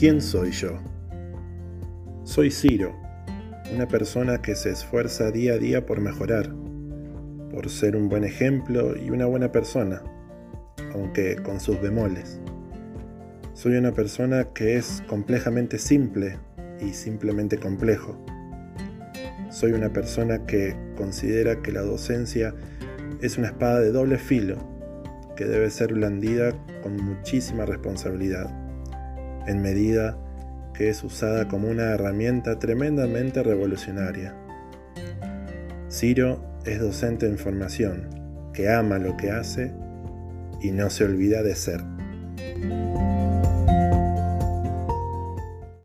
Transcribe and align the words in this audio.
¿Quién 0.00 0.22
soy 0.22 0.50
yo? 0.52 0.78
Soy 2.24 2.50
Ciro, 2.50 2.96
una 3.74 3.86
persona 3.86 4.40
que 4.40 4.54
se 4.54 4.70
esfuerza 4.70 5.30
día 5.30 5.52
a 5.52 5.58
día 5.58 5.84
por 5.84 6.00
mejorar, 6.00 6.54
por 7.50 7.68
ser 7.68 7.96
un 7.96 8.08
buen 8.08 8.24
ejemplo 8.24 8.96
y 8.96 9.10
una 9.10 9.26
buena 9.26 9.52
persona, 9.52 10.02
aunque 10.94 11.36
con 11.42 11.60
sus 11.60 11.78
bemoles. 11.82 12.40
Soy 13.52 13.76
una 13.76 13.92
persona 13.92 14.54
que 14.54 14.76
es 14.76 15.02
complejamente 15.06 15.76
simple 15.76 16.38
y 16.80 16.94
simplemente 16.94 17.58
complejo. 17.58 18.16
Soy 19.50 19.72
una 19.72 19.92
persona 19.92 20.46
que 20.46 20.74
considera 20.96 21.60
que 21.60 21.72
la 21.72 21.82
docencia 21.82 22.54
es 23.20 23.36
una 23.36 23.48
espada 23.48 23.80
de 23.80 23.92
doble 23.92 24.16
filo 24.16 24.56
que 25.36 25.44
debe 25.44 25.68
ser 25.68 25.92
blandida 25.92 26.54
con 26.82 26.96
muchísima 26.96 27.66
responsabilidad 27.66 28.69
en 29.50 29.62
medida 29.62 30.16
que 30.74 30.88
es 30.88 31.04
usada 31.04 31.48
como 31.48 31.68
una 31.68 31.90
herramienta 31.92 32.58
tremendamente 32.58 33.42
revolucionaria. 33.42 34.34
Ciro 35.90 36.42
es 36.64 36.80
docente 36.80 37.26
en 37.26 37.36
formación, 37.36 38.08
que 38.54 38.70
ama 38.70 38.98
lo 38.98 39.16
que 39.16 39.30
hace 39.30 39.72
y 40.62 40.70
no 40.70 40.88
se 40.90 41.04
olvida 41.04 41.42
de 41.42 41.54
ser. 41.54 41.82